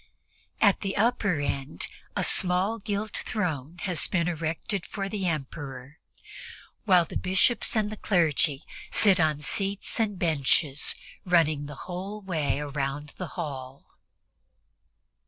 [0.59, 5.99] At the upper end a small gilt throne has been erected for the Emperor,
[6.85, 12.59] while the Bishops and the clergy sit on seats and benches running the whole way
[12.59, 13.91] around the hall.